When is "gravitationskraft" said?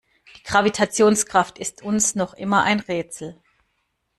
0.41-1.59